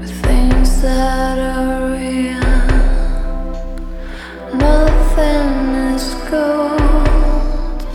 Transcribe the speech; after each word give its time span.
with 0.00 0.24
things 0.24 0.80
that 0.80 1.38
are 1.38 1.90
real. 1.92 2.40
Nothing 4.56 5.74
is 5.92 6.14
gold, 6.30 7.86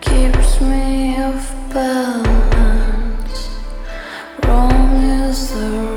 keeps 0.00 0.60
me 0.60 1.20
off 1.20 1.52
balance. 1.74 3.48
Wrong 4.44 5.02
is 5.02 5.50
the 5.52 5.89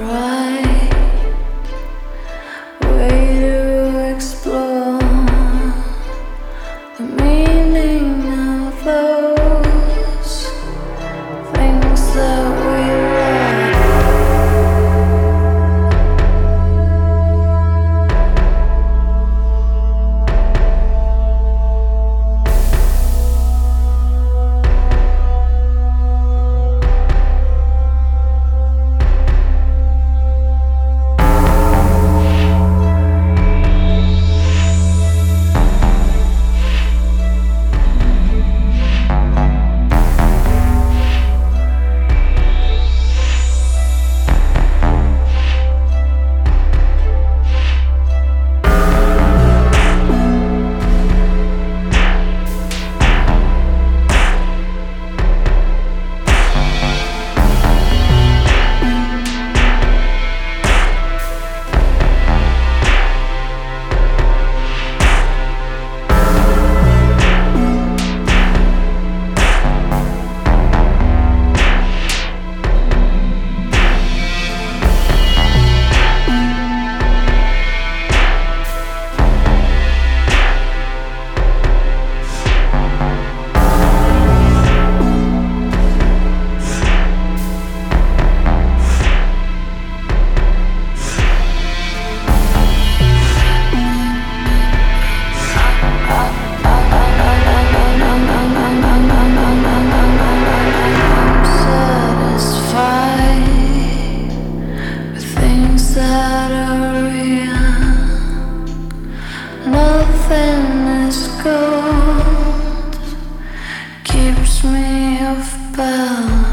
me 114.64 115.20
of 115.26 115.76
bells. 115.76 116.53